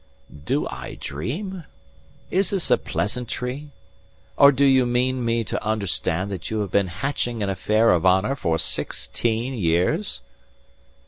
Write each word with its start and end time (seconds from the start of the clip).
"Do 0.45 0.67
I 0.67 0.97
dream? 0.99 1.65
Is 2.31 2.49
this 2.49 2.71
a 2.71 2.77
pleasantry? 2.79 3.69
Or 4.35 4.51
do 4.51 4.65
you 4.65 4.87
mean 4.87 5.23
me 5.23 5.43
to 5.43 5.63
understand 5.63 6.31
that 6.31 6.49
you 6.49 6.61
have 6.61 6.71
been 6.71 6.87
hatching 6.87 7.43
an 7.43 7.49
affair 7.51 7.91
of 7.91 8.03
honour 8.03 8.35
for 8.35 8.57
sixteen 8.57 9.53
years?" 9.53 10.23